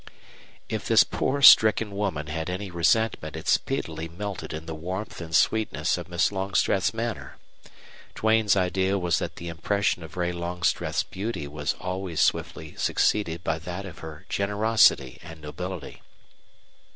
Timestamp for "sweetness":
5.35-5.95